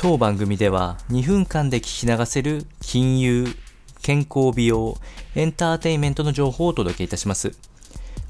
[0.00, 3.48] 当番組では2分間で聞き流せる金融、
[4.00, 4.96] 健康美容、
[5.34, 7.58] エンターテインメントの情報をお届けいたします。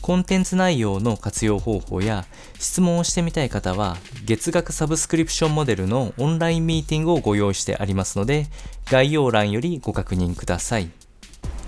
[0.01, 2.25] コンテンツ内容の活用方法や
[2.59, 8.47] 質問をしてみたい方は月額サブスクリプションモデルのオンラインミーティングをご用意してありますので
[8.87, 10.89] 概要欄よりご確認ください。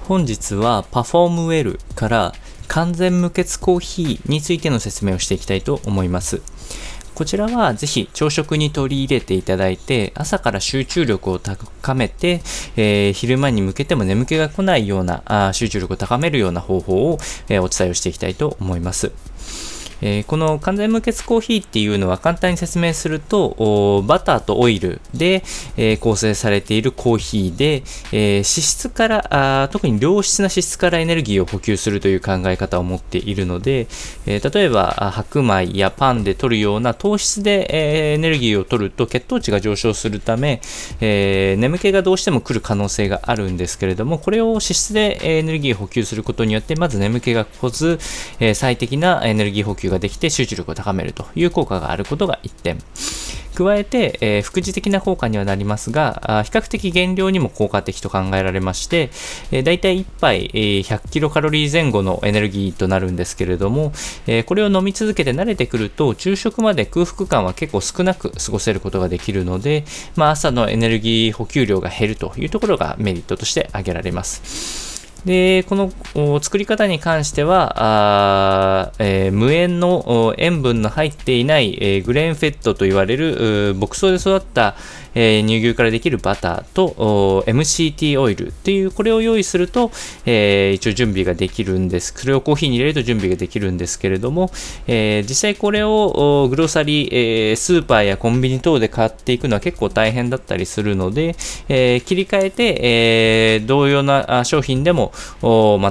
[0.09, 2.32] 本日はパフォームウェルから
[2.69, 6.41] 完全無欠コーヒーについての説明をしていきたいと思います。
[7.21, 12.41] こちらはぜひ朝食に取り入れていただいて、朝から集中力を高めて、
[12.79, 17.19] えー、昼間に向けても眠気が来ないような、あ集中力を高めるような方法を、
[17.51, 19.12] えー、お伝えをしていきたいと思います。
[20.02, 25.42] えー、この完全無欠コーヒーっていうのは簡単に説明すると、バターとオイルで、
[25.76, 27.82] えー、構成されているコーヒーで、
[28.12, 33.88] えー、脂質からあ、特に良質な脂質からエネルギーを補給するという考え方を持っているので、
[34.26, 40.60] えー、例えば白米やパンで取るような糖質で、えー、エネルギーを取ると血糖値が上昇するため、
[41.01, 47.98] えー、眠気がどうしても来る可能性があるんですけれども、これを脂質でエネルギー補給することによって、まず眠気が来ず、
[48.38, 52.79] えー、最適なエネルギー補給ができて集中力を高めるという効果があることが1点。
[53.55, 59.10] 加えて、えー、副次的な効果にはなりますが、比較的減量にも効果的と考えられまして、
[59.51, 63.93] えー、大体1杯、えー、100キロカロリー前後のエネルギーとなるんですけれども、
[64.27, 69.84] えー、これを飲み続けて慣れてくると、昼食まで空腹感は結構少なく過ごせることができるので、
[70.16, 74.91] まあ、朝のエネルギー補給量が減るというところがメリットとして挙げられます。
[75.25, 75.93] で、この
[76.43, 84.75] 作り方に関しては、えー、無塩の塩分の入っていない、えー、グレーンフェットと言われる牧草で育った、
[85.15, 89.91] えー、乳牛からできるバターと MCT オイルっていうこれを用意すると、
[90.27, 92.12] えー、一応準備ができるんです。
[92.16, 94.50] それをコーヒーに入れると準備ができるんですけれども、
[94.87, 101.37] えー、実際これをグロサリー、えー、スーパーやコンビニ等で買っていくのは結構大変だったりするので、
[101.69, 105.12] えー、切り替えて、えー、同様な商品でも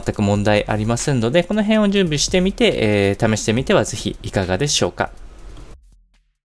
[0.09, 5.11] 全く問題ありませんので、この辺を準備してみて、えー、試してみてはぜひいかがでしょうか。